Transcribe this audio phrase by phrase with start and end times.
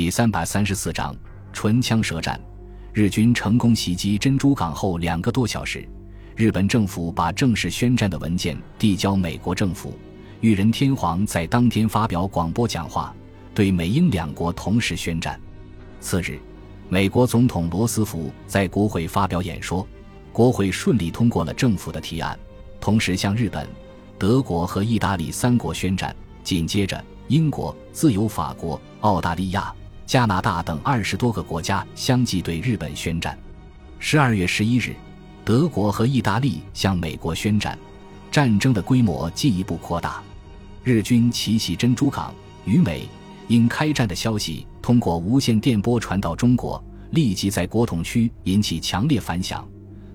[0.00, 1.14] 第三百三十四章
[1.52, 2.40] 唇枪舌战。
[2.90, 5.86] 日军成功袭击珍珠港后两个多小时，
[6.34, 9.92] 日本政府把正式宣战的文件递交美国政府。
[10.40, 13.14] 裕仁天皇在当天发表广播讲话，
[13.54, 15.38] 对美英两国同时宣战。
[16.00, 16.40] 次日，
[16.88, 19.86] 美国总统罗斯福在国会发表演说，
[20.32, 22.38] 国会顺利通过了政府的提案，
[22.80, 23.68] 同时向日本、
[24.18, 26.16] 德国和意大利三国宣战。
[26.42, 29.72] 紧接着，英国、自由法国、澳大利亚、
[30.10, 33.38] 加拿大等二十多个国家相继对日本宣战。
[34.00, 34.92] 十二月十一日，
[35.44, 37.78] 德国和意大利向美国宣战，
[38.28, 40.20] 战争的规模进一步扩大。
[40.82, 42.34] 日军奇袭珍珠港，
[42.64, 43.08] 与美、
[43.46, 46.82] 因开战的消息通过无线电波传到中国，
[47.12, 49.64] 立即在国统区引起强烈反响。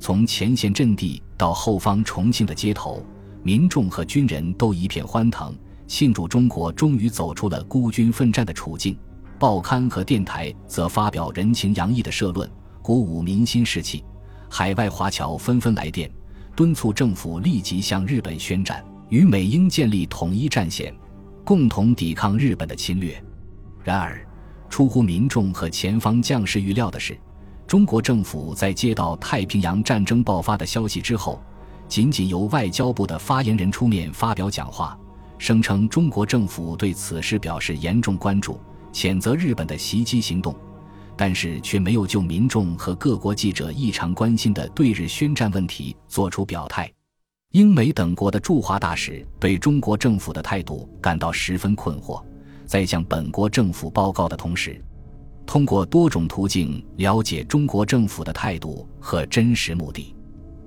[0.00, 3.04] 从前线阵地到后方重庆的街头，
[3.42, 5.54] 民众和军人都一片欢腾，
[5.86, 8.96] 庆祝中国终于走出了孤军奋战的处境。
[9.42, 12.48] 报刊和电台则发表人情洋溢的社论，
[12.80, 14.04] 鼓舞民心士气。
[14.48, 16.08] 海外华侨纷纷来电，
[16.54, 18.84] 敦促政府立即向日本宣战。
[19.08, 20.94] 与美英建立统一战线，
[21.42, 23.20] 共同抵抗日本的侵略。
[23.82, 24.24] 然而，
[24.70, 27.18] 出乎民众和前方将士预料的是，
[27.66, 31.42] 中国政府在接到太平洋战争爆发的消息之后，
[31.88, 34.96] 仅仅由外交部的发言人出面发表讲话，
[35.36, 38.60] 声称中国政府对此事表示严重关注，
[38.92, 40.54] 谴责日本的袭击行动，
[41.16, 46.92] 但是却没有就民众和各国记者异常关心的对日宣战问题作出表态。
[47.52, 52.22] 英美等国的驻华大使对中国政府的态度感到十分困惑，
[52.64, 54.82] 在向本国政府报告的同时，
[55.44, 60.14] 通过多种途径了解中国政府的态度和真实目的。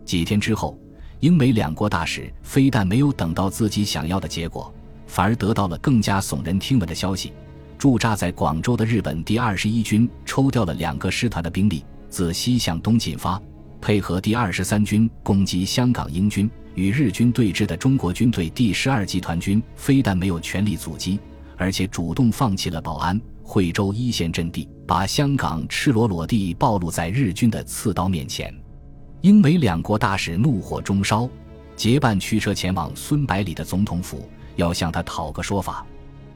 [0.04, 0.78] 几天之后，
[1.22, 4.72] 英美两国大使非但没有等到自己想要的结果，
[5.08, 7.34] 反而得到了更加耸人听闻的消息：
[7.78, 13.42] 驻扎在广州的日本第二十一军抽调了两个师团的兵力，自西向东进发，
[13.82, 16.50] 配合第二十三军攻击香港英军。
[16.74, 21.18] 与日军对峙的中国军队第十二集团军非但没有全力阻击，
[21.56, 28.54] 而且主动放弃了保安、惠州一线阵地，把香港赤裸裸地暴露在日军的刺刀面前。
[29.22, 31.30] 英美两国大使怒火中烧，
[31.78, 34.28] 结伴驱车前往孙百里的总统府，
[34.58, 35.86] 要向他讨个说法。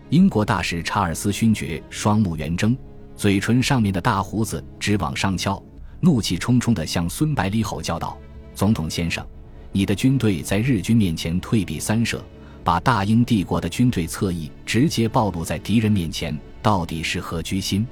[0.09, 2.75] 英国大使查尔斯勋爵双目圆睁，
[3.15, 5.61] 嘴唇上面的大胡子直往上翘，
[5.99, 8.17] 怒气冲冲地向孙百里吼叫道
[8.55, 9.23] ：“总统先生！”
[9.71, 12.23] 你的军队在日军面前退避三舍，
[12.63, 17.85] 把大英帝国的军队侧翼直接暴露在敌人面前，到底是何居心？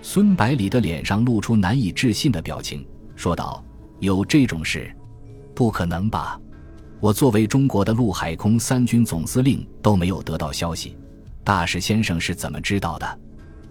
[0.00, 3.62] 孙百里的脸上露出难以置信的表情，说道
[4.00, 4.90] ：“有这种事？
[5.54, 6.40] 不可能吧！
[7.00, 10.96] 我作为中国的陆海空三军总司令都没有得到消息，
[11.50, 13.18] 大使先生是怎么知道的？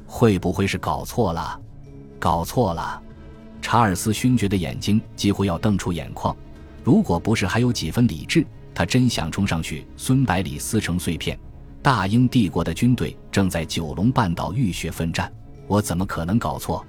[0.06, 1.58] 会不会是搞错了？
[2.20, 3.02] 搞错了！”
[3.64, 6.36] 查尔斯勋爵的眼睛几乎要瞪出眼眶。
[6.84, 8.46] 如果不是还有几分理智，
[8.76, 9.88] 他真想冲上去。
[9.96, 11.40] 孙百里撕成碎片。
[11.82, 15.32] 大英帝国的军队正在九龙半岛浴血奋战，
[15.66, 16.86] 我怎么可能搞错？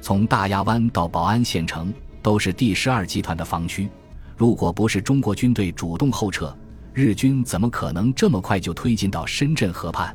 [0.00, 3.88] 从大亚湾到宝安县城都是第十二集团的防区，
[4.36, 6.52] 如果不是中国军队主动后撤，
[6.92, 10.12] 日军怎么可能这么快就推进到深圳河畔？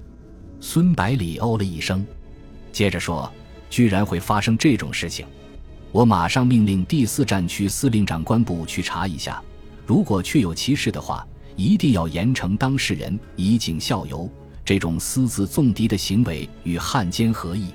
[0.61, 2.05] 孙百里哦了一声，
[2.71, 3.31] 接着说
[3.69, 5.25] ：“居然会发生这种事情！”
[5.91, 9.41] 我马上命令第四战区司令长官部去查一下，
[9.85, 11.25] 如果确有其事的话，
[11.55, 14.29] 一定要严惩当事人，以儆效尤。
[14.63, 17.69] 这种私自纵敌的行为与汉奸何异？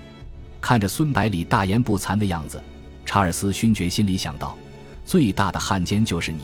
[0.60, 2.62] 看着孙百里大言不惭的样子，
[3.04, 4.56] 查尔斯勋爵心里想到：
[5.04, 6.42] 最大的汉奸就是你。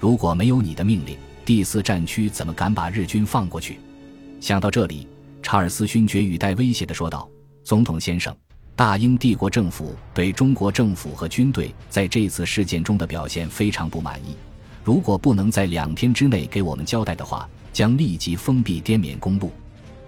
[0.00, 3.78] 如果没有你的命令，第四战区怎么敢把日军放过去？
[4.40, 5.06] 想到这里，
[5.52, 7.28] 查尔斯勋爵语带威胁地说道
[7.62, 8.34] ：“总统先生。”
[8.74, 14.34] 大英帝国政府对中国政府和军队在这次事件中的表现非常不满意。
[14.82, 19.52] 如果不能在两天之内给我们交代的话，将立即封闭滇缅公路。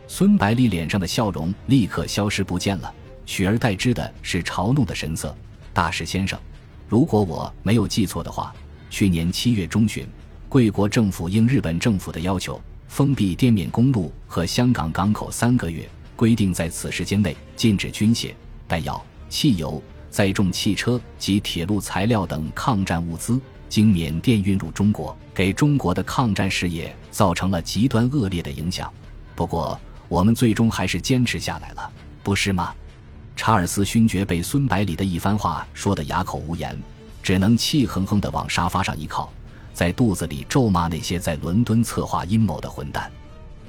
[0.09, 2.91] 孙百里脸上的笑容立刻消失不见了，
[3.27, 5.37] 取而代之的是嘲弄的神色。
[5.75, 6.41] 大使先生，
[6.89, 8.55] 如果我没有记错的话，
[8.89, 10.07] 去年七月中旬，
[10.49, 12.59] 贵国政府应日本政府的要求，
[12.89, 18.33] 封闭滇缅公路和香港港口三个月，规定在此时间内禁止军械。
[18.67, 28.93] 弹药、汽油、载重汽车及铁路材料等抗战物资经缅甸运入中国，给中国的抗战事业造成了极端恶劣的影响。
[29.35, 29.79] 不过，
[30.09, 31.91] 我们最终还是坚持下来了，
[32.23, 32.73] 不是吗？
[33.37, 36.81] 查尔斯勋爵被孙百里的一番话说得哑口无言，
[37.21, 39.33] 只能气哼哼地往沙发上一靠，
[39.75, 43.11] 在肚子里咒骂那些在伦敦策划阴谋的混蛋。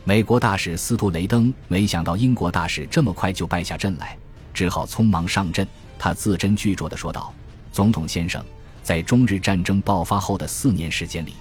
[0.06, 4.18] 美国大使司徒雷登没想到英国大使这么快就败下阵来。
[4.54, 5.68] 只好匆忙上阵。
[6.00, 7.34] 他字斟句酌地说道
[7.74, 8.44] ：“总统先生，
[8.84, 11.34] 在中日战争爆发后的四年时间里，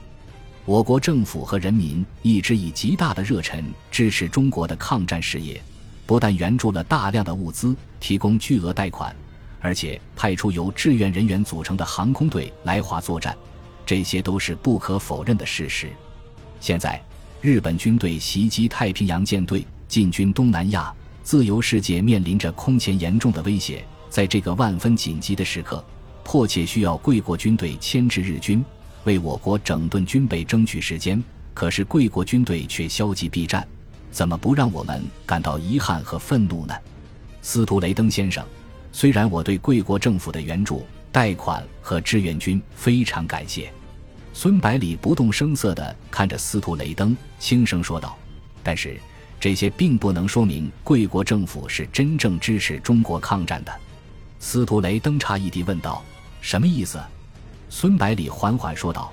[0.65, 5.63] 我国政府和人民一直以极大的热忱支持中国的抗战事业，
[6.07, 9.15] 不但援助了大量的物资，提供巨额贷款，
[9.61, 13.37] 而且派出由志愿人员组成的航空队来华作战，
[13.87, 15.91] 这些都是不可否认的事实。
[16.61, 17.01] 现在，
[17.41, 20.93] 日本军队袭击太平洋舰队，进军东南亚，
[21.23, 25.85] 自由世界面临着空前严重的威胁。”在这个万分紧急的时刻，
[26.23, 28.65] 迫切需要贵国军队牵制日军，
[29.03, 31.21] 为我国整顿军备争取时间。
[31.53, 33.67] 可是贵国军队却消极避战，
[34.13, 36.75] 怎么不让我们感到遗憾和愤怒呢？
[37.43, 38.47] 司徒雷登先生，
[38.93, 43.73] 虽然我对贵国政府的援助、贷款和志愿军非常感谢，
[44.33, 48.19] 孙百里不动声色地看着司徒雷登，轻声说道
[48.65, 49.01] ：“但是
[49.39, 53.73] 这些并不能说明贵国政府是真正支持中国抗战的。”
[54.41, 56.03] 司徒雷登诧异地问道
[56.43, 57.01] ：“什么意思？”
[57.71, 59.13] 孙百里缓缓说道：“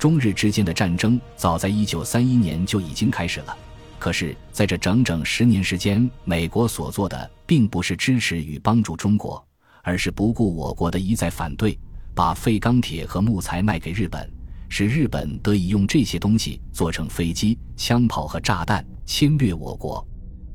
[0.00, 3.54] 中日之间的战争早在1931年就已经开始了，
[3.98, 9.46] 可是在这整整十年时间，美国所做的并不是支持与帮助中国，
[9.82, 11.78] 而是不顾我国的一再反对，
[12.14, 14.28] 把废钢铁和木材卖给日本，
[14.68, 20.06] 使日本得以用这些东西做成飞机、枪炮和炸弹，侵略我国。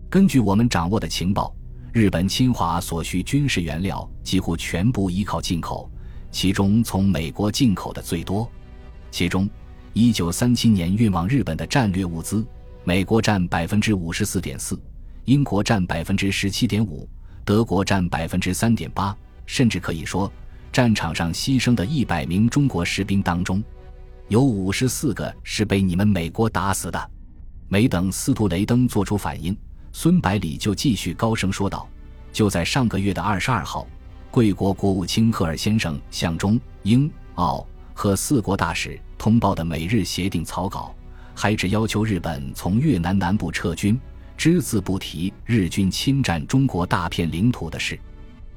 [0.10, 1.54] 根据我们掌握的情报。”
[1.94, 5.90] 日本侵华所需军事原料几乎全部依靠进口，
[6.30, 8.48] 其中从美国进口的最多。
[9.10, 9.50] 其中
[9.96, 12.46] ，1937年运往日本的战略物资，
[12.84, 14.80] 美国占百分之五十四点四，
[15.26, 17.10] 英国占百分之十七点五，
[17.48, 19.16] 德国占百分之三点八。
[19.46, 20.30] 甚至可以说，
[20.74, 23.64] 战场上牺牲的一百名中国士兵当中，
[24.28, 27.10] 有五十四个是被你们美国打死的。
[27.70, 29.58] 没等司徒雷登做出反应。
[29.94, 31.88] 孙百里就继续高声说道
[32.34, 33.88] ：“就在上个月的二十二号，
[34.30, 40.94] 贵国国务卿赫尔先生向中、英、澳和四国大使通报的美日协定草稿，
[41.34, 43.98] 还只要求日本从越南南部撤军，
[44.38, 48.00] 只字不提日军侵占中国大片领土的事。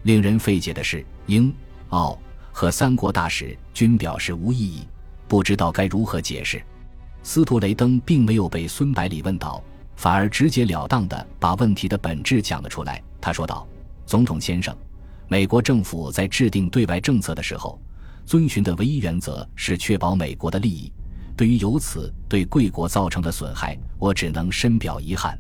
[0.02, 1.52] 令人费解的是，英、
[1.88, 2.16] 澳
[2.52, 4.86] 和三国大使均表示无异议，
[5.26, 6.62] 不知道该如何解释。”
[7.22, 9.62] 司徒雷登并没有被孙百里问到。
[9.96, 13.02] 反而直截了当地把问题的本质讲了出来。
[13.20, 13.68] 他说道
[14.06, 14.74] ：“总统先生，
[15.28, 17.78] 美国政府在制定对外政策的时候，
[18.24, 20.90] 遵循的唯一原则是确保美国的利益。
[21.36, 25.38] 对于由此对贵国造成的损害，我只能深表遗憾。”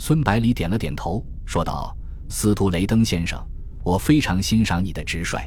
[0.00, 1.94] 孙百里点了点头，说道
[2.30, 3.38] ：“司徒雷登先生，
[3.82, 5.38] 我非常欣赏你的直率。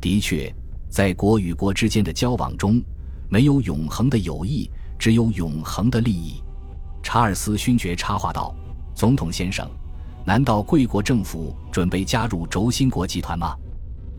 [0.00, 0.54] 的确，
[0.88, 2.80] 在国与国之间的交往中，
[3.28, 6.40] 没有永恒的友谊，只有永恒的利益。”
[7.02, 8.54] 查尔斯勋爵插话道
[8.94, 9.68] ：“总统先生，
[10.24, 13.56] 难道贵国政府准备加入轴心国集团吗？”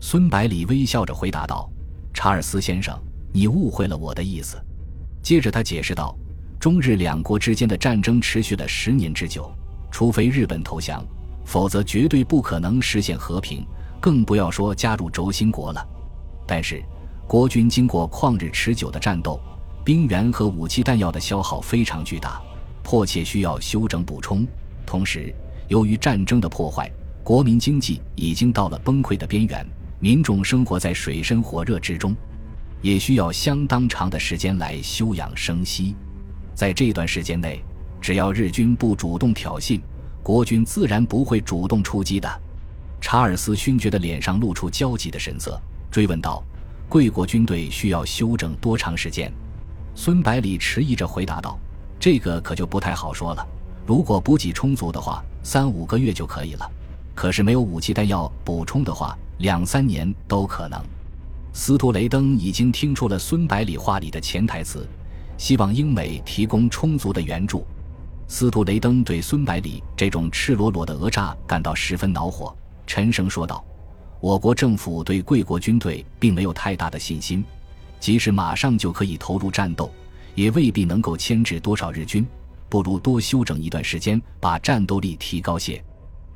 [0.00, 1.70] 孙百里微笑着回答道
[2.12, 2.96] ：“查尔斯先生，
[3.32, 4.62] 你误会了我的意思。”
[5.22, 6.14] 接着他解释道
[6.60, 9.50] ：“中日两国之间的战争持续了十年之久，
[9.92, 11.04] 除非日本投降，
[11.44, 13.64] 否则绝对不可能实现和平，
[14.00, 15.86] 更不要说加入轴心国了。
[16.44, 16.82] 但是，
[17.28, 19.38] 国军经过旷日持久的战斗，
[19.84, 22.42] 兵员和武器弹药的消耗非常巨大。”
[22.82, 24.44] 迫切需要休整补充，
[24.84, 25.32] 同时，
[25.68, 26.90] 由于战争的破坏，
[27.22, 29.64] 国民经济已经到了崩溃的边缘，
[30.00, 32.12] 民众生活在水深火热之中，
[32.80, 35.94] 也需要相当长的时间来休养生息。
[36.56, 37.62] 在这段时间内，
[38.00, 39.80] 只要日军不主动挑衅，
[40.22, 42.40] 国军自然不会主动出击的。
[43.00, 45.60] 查尔斯勋爵的脸上露出焦急的神色，
[45.90, 46.42] 追问道
[46.88, 49.32] ：“贵国军队需要休整多长时间？”
[49.94, 51.58] 孙百里迟疑着回答道。
[51.98, 53.46] 这个可就不太好说了。
[53.86, 56.66] 如果补给充足的话，三五个月就可以了；
[57.14, 60.80] 可是没有武器弹药补充的话，两三年都可能。
[61.52, 64.88] 司徒雷登已经听出了孙百里话里的潜台词，
[65.36, 67.64] 希望英美提供充足的援助。
[68.28, 73.64] 司徒雷登对孙百里这种赤裸裸的讹诈感到十分恼火，沉声说道
[74.20, 77.44] ：“我国政府对贵国军队并没有太大的信心，
[78.00, 79.90] 即使马上就可以投入战斗。”
[80.34, 82.26] 也未必能够牵制多少日军，
[82.70, 85.84] 不如多休整一段时间，把战斗力提高些。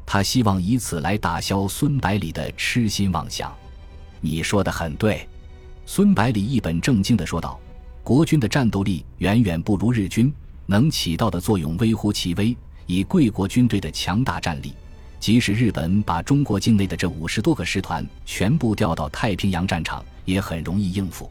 [0.04, 3.50] 他希望以此来打消孙百里的痴心妄想。
[4.20, 5.26] 你说的很对，
[5.86, 7.58] 孙百里一本正经地说道
[8.04, 10.30] ：“国军的战斗力远远不如日军，
[10.66, 12.56] 能起到的作用微乎其微。
[12.86, 14.72] 以贵国军队的强大战力，
[15.18, 21.28] 即使日本把中国境内的这五十多个师团全部调到太平洋战场，也很容易应付。”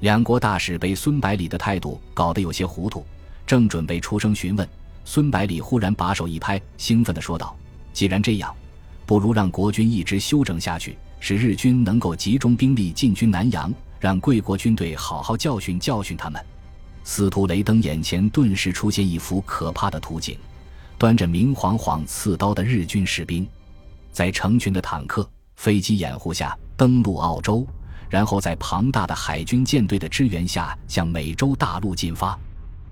[0.00, 3.04] 两国大使被孙百里的态度搞得有些糊涂，
[3.46, 4.66] 正准备出声询问，
[5.04, 7.54] 孙百里忽然把手一拍，兴奋地说道
[7.92, 8.54] ：“既然这样，
[9.04, 16.42] 不如让国军一直休整下去，使日军能够集中兵力进军南洋，让贵国军队好好教训教训他们。
[17.06, 20.36] 司徒雷登眼前顿时出现一幅可怕的图景：
[20.98, 23.46] 端着明晃晃刺刀的日军士兵，
[24.10, 27.64] 在成群的坦克、飞机掩护下登陆澳洲，
[28.10, 32.36] 然后在庞大的海军舰队的支援下向美洲大陆进发。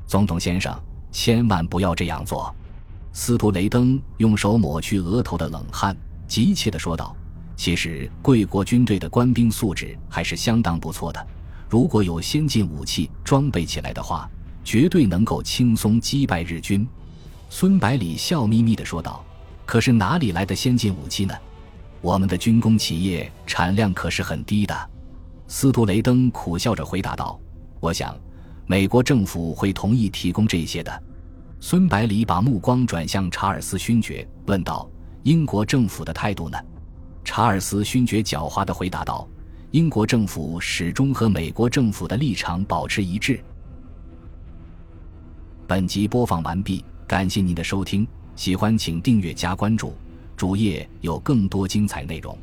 [0.06, 0.73] 总统先生，
[1.11, 2.54] 千万不要这样做！
[3.12, 5.94] 司徒雷登用手抹去额头的冷汗，
[6.28, 7.16] 急切地说道
[7.56, 11.26] ：“其实贵国军队的官兵素质还是相当不错的。”
[11.74, 14.30] 如果有先进武器装备起来的话，
[14.62, 16.86] 绝对能够轻松击败日军。”
[17.50, 19.24] 孙百里笑眯眯地说道。
[19.66, 21.34] “可是哪里来的先进武器呢？
[22.00, 24.90] 我们的军工企业产量可是很低的。”
[25.48, 27.40] 斯图雷登苦笑着回答道。
[27.82, 28.16] “我想，
[28.68, 31.02] 美国政府会同意提供这些的。”
[31.58, 34.88] 孙百里把目光转向查尔斯勋爵，问道
[35.24, 36.56] ：“英国政府的态度呢？”
[37.24, 39.28] 查尔斯勋爵狡猾地回答道。
[39.74, 43.40] 英国政府始终和美国政府的立场保持一致。
[45.66, 49.92] 本集播放完毕，感谢您的收听，喜欢请订阅加关注，
[50.36, 52.38] 主页有更多精彩内容。